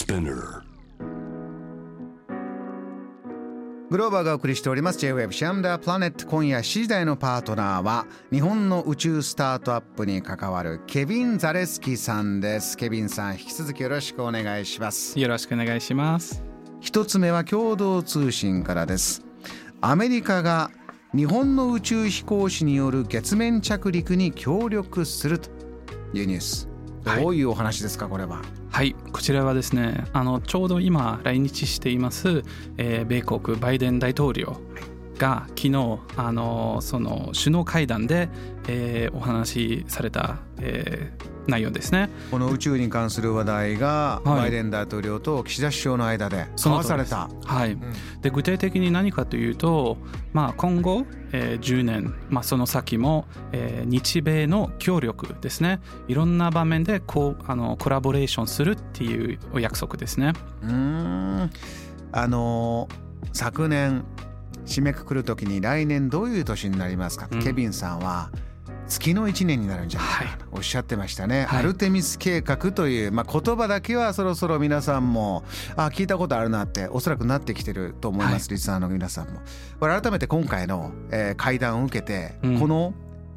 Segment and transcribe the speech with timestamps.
[0.00, 0.62] Spinner.
[3.90, 4.98] グローバーがお送りしております。
[4.98, 12.78] J-Web シャムダープラネット今夜7時台のパートナーは日本の宇宙スタートアップに関わるケビン・ザレスキさんです。
[12.78, 15.20] ケビンさん引き続きよろしくお願いします。
[15.20, 16.42] よろしくお願いします。
[16.80, 19.22] 一つ目は共同通信からです。
[19.82, 20.70] アメリカが
[21.14, 25.50] 日本の宇宙飛行士による月面着陸に協力すると
[26.14, 26.68] いうニュース。
[27.04, 28.40] どういうお話ですか、これは？
[28.72, 32.44] はいこちらはですねあのちょうど今来日しています、
[32.78, 34.56] えー、米国バイデン大統領
[35.18, 38.28] が昨日あのその首脳会談で、
[38.68, 42.08] えー、お話しされた、えー、内容ですね。
[42.30, 47.28] この宇宙に関する話題が、バイデン大統領と岸田首相の間で交わされた。
[47.44, 47.80] はい、うん、
[48.22, 49.98] で具体的に何かというと、
[50.32, 55.80] まあ、今後、えー、10年、まあ、その先も、えー、日米の協力ですね。
[56.08, 60.32] いろんな場面でこうあのコラボレーションするっていうお約束ですね。
[60.62, 61.50] うん。
[62.12, 62.88] あの
[63.32, 64.04] 昨年
[64.66, 68.30] 締めくくる時に来年どういう年になりますか、うん、ケビンさんは
[68.90, 75.44] 月の1年になるんじゃないかとおっしゃってましたね、はい、アルテミス計画という、まあ、言葉だけはそろそろ皆さんも
[75.76, 79.40] あ聞いたことあるなっておそらくなってきてると思います、はい、リスナーの皆さんも。
[79.78, 82.92] これ改めて今回の、えー、会談を受けて、うん、この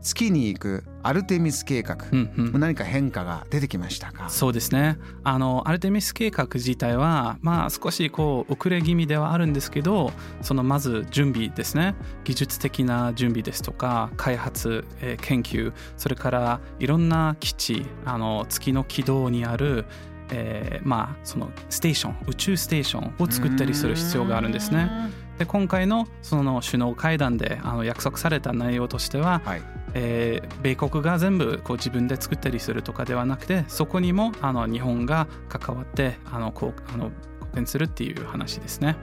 [0.00, 4.28] 月に行くアルテミス計画、うんうん、何か変化が出てきましたか？
[4.30, 4.98] そうですね。
[5.22, 11.94] あのアルテミス計画自体はまあ少しこう遅れ気味ではあるんですけどそのまず準備ですね。
[12.24, 19.84] 技術的な準備ですとか開発、えー、研究それからいろんな基地あの月の軌道にある
[20.30, 24.90] えー、まあそのステーション宇宙ステーションを作ったりする必要があるんですね。
[25.38, 29.62] で今回のその首脳会談であの約束された内容としては、はい、
[29.94, 38.96] えー、米国が全部こう自分で作ったりするとかではなくてそこにもあの日本が関わってあのこうあの貢献するっていう話ですね。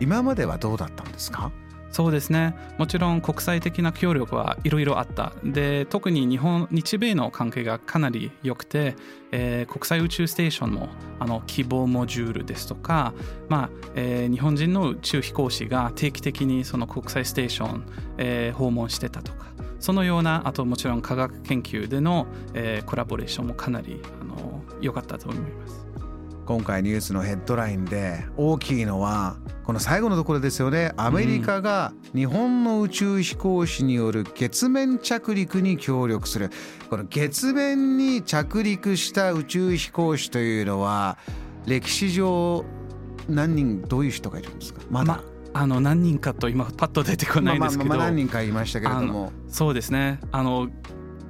[0.00, 1.50] 今まではどうだったんですか？
[1.90, 2.54] そうですね。
[2.76, 5.32] もちろん国際的な協力はいろいろあった。
[5.42, 8.94] で特に日本日米の関係がかなり良くて、
[9.32, 13.14] えー、国際宇宙ステーションもあの希望モジュールですとか、
[13.48, 17.86] まあえー、日本人の宇宙飛行士が定期的にその国際ステーション、
[18.18, 19.46] えー、訪問してたとか
[19.80, 24.02] そのようなあともちろん科学研究での、えー、コラボレーションもかなり
[24.80, 25.86] 良かったと思います。
[26.46, 30.94] 今回ニュースのヘッドラインで大きいのはこの最後のところですよね。
[30.96, 36.50] アメリカが日本の宇宙飛行士による月面着陸に協力する。
[36.88, 41.18] この月面に着陸した宇宙飛行士というのは
[41.66, 42.64] 歴史上
[43.28, 44.80] 何人どういう人がいるんですか？
[44.88, 45.22] まだ、ま
[45.58, 49.32] あの何人かと今パッと出てこないですけど、まあ、まあ何人かいましたけれども。
[49.48, 50.20] そうですね。
[50.30, 50.68] あの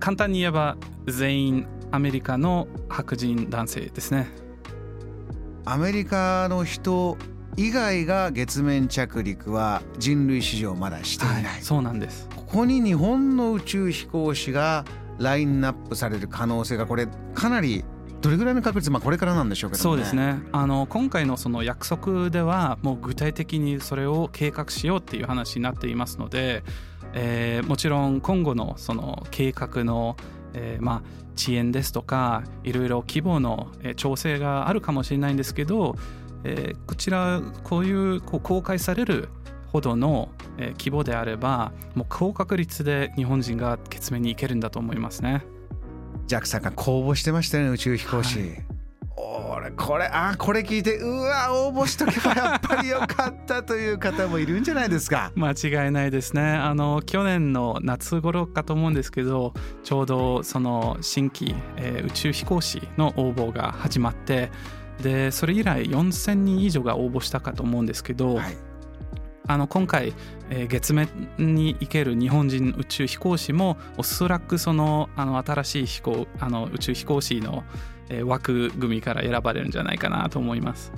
[0.00, 4.28] 簡単に言えば全員アメリカの白人男性ですね。
[5.64, 7.16] アメリカの人
[7.56, 12.28] 以外が月面着陸は人類史上まだしていない、はい、そうなんです。
[12.36, 14.84] ここに日本の宇宙飛行士が
[15.18, 17.82] ラインナップされる可能性がこれかなり
[18.20, 26.64] どれぐらいの確率、まあ、これからなんでしょうけど、ね、そうですねあの今回のその約束ではもう具体的にそれを計画しようっていう話になっていますので、
[27.12, 30.16] えー、もちろん今後のその計画の
[30.54, 31.02] えー、まあ
[31.36, 35.96] 遅延ですとかいろいろ規模の調整があるかもしれないんですけど、
[36.42, 39.28] えー、こちらこういうこう公開される
[39.68, 45.44] ほどの、えー、規模であればもう高確率で日本人が月面に行けるんだと思いますね。
[46.28, 48.38] JAXA が公募してましたね宇宙飛行士。
[48.38, 48.78] はい。
[49.50, 55.32] 俺これあこれ聞いてうわ応募しとけばやっぱりよかったという方もいるんじゃないですか。
[55.36, 56.42] 間違いないですね。
[56.42, 64.50] あの去年の夏頃かと思うんですけどちょうどその新規、えー、宇宙飛行士の応募が始まって
[65.02, 68.67] でそれ以来4000人以上が応募したかと思うんですけど、はい
[69.48, 70.14] あの今回、
[70.50, 77.64] えー、月面に行ける日本人宇宙飛行士もおそらくそのあの新しい飛行あの宇宙飛行士の
[78.24, 80.92] 枠組みから選ばれるんじゃないかなと思います。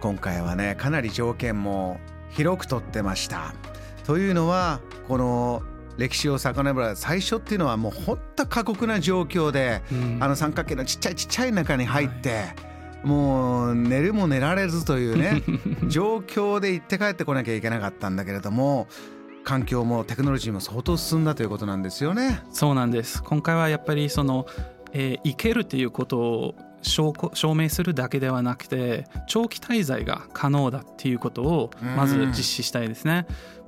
[0.00, 1.98] 今回はねかなり条件も
[2.30, 3.54] 広くとってました。
[4.04, 5.62] というのはこの
[5.96, 12.54] 歴史を遡る最初っていうのはもうほんと過酷な状況で、うん、あの三角形のちっちゃいちっちゃい中に入って、はい、
[13.04, 15.42] もう寝るも寝られずというね
[15.88, 18.88] 状況で行って帰ってこなきゃいけなかったんだけれども
[19.44, 22.42] 環境もテクノロジーも相当進んだということなんですよね。
[22.50, 24.46] そうなんです今回はやっぱりその
[24.94, 33.26] えー、行けるっていうことを証証明するだけではなくて長期滞在が可能だっていうことをまず実施したいですね。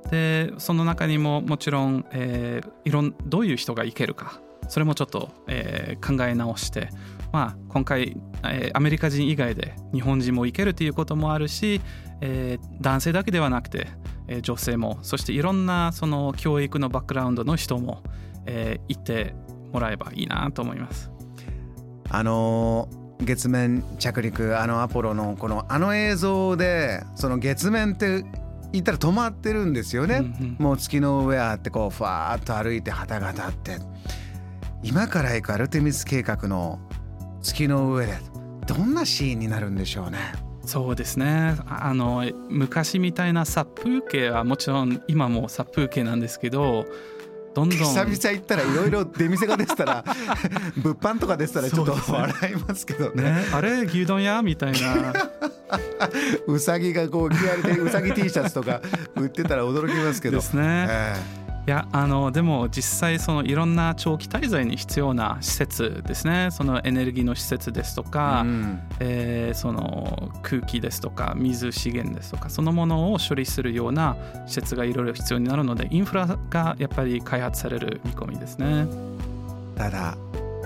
[0.09, 6.89] でその中にももちろん、えー、いろんどういう人が行けるかそれもちょっと、えー、考え直して、
[7.31, 11.81] まあ、今回、えー、アメリカ人以外で日本人も行けるということもあるし、
[12.21, 13.87] えー、男性だけではなくて、
[14.27, 18.03] えー、女性もそしていろんなその教育のバックグラウンドの人も、
[18.45, 19.33] えー、行って
[19.71, 21.11] もらえばいいなと思います。
[22.09, 22.87] あの
[23.19, 28.23] 月面着陸あのアポロのこのあの映像でその月面って
[28.71, 33.77] 言ったら止まってるんですよね、うんうん、もう月の上あってこうふわーっと歩いて旗が立って
[34.83, 36.79] 今から行くアルテミス計画の
[37.41, 38.17] 月の上で
[38.67, 40.19] どんなシーンになるんでしょうね。
[40.65, 41.55] そうですね。
[41.67, 46.85] あの昔みたいな殺風景はもちろん今も殺風景なんですけど
[47.55, 50.03] どんどん久々行ったらいろいろ出店が出てたら
[50.77, 55.13] 物販とか出てたらちょっと笑いますけどね、ね、あれ牛丼屋みたいな。
[56.47, 58.81] うさぎがこう着られてうさぎ T シャツとか
[59.15, 60.37] 売ってたら驚きますけど。
[60.37, 66.47] ですね、えーいやあのでも実際そのいろんな長期滞在に必要な施設ですね。
[66.49, 74.15] そのエネルギーの施設ですとか、うん、えー、その空気ですとか水資源ですとかそのものを処理するような
[74.45, 78.87] 施設がいろいろ必要になるのでインフラがやっぱり開発される見込みですね。
[79.75, 80.17] ただ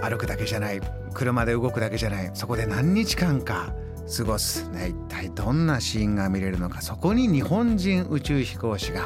[0.03, 0.81] 歩くだけじゃない
[1.15, 3.73] 車で動くだけじゃないそこで何日間か
[4.15, 6.81] 過ごす、ね、一体どんなシーンが見れるのか。
[6.81, 9.03] そこに日本人宇宙飛行士が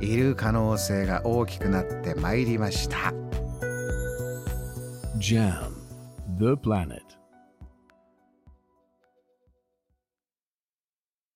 [0.00, 3.12] いる可能性が大きくなってまいりました。
[5.18, 5.72] JAM
[6.38, 7.13] The Planet